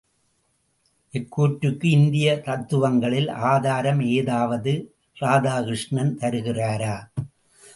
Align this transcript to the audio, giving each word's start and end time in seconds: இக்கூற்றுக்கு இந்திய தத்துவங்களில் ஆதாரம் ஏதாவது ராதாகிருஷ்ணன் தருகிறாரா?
இக்கூற்றுக்கு 1.13 1.83
இந்திய 1.83 2.41
தத்துவங்களில் 2.45 3.29
ஆதாரம் 3.29 4.01
ஏதாவது 4.09 4.73
ராதாகிருஷ்ணன் 5.21 6.13
தருகிறாரா? 6.17 6.95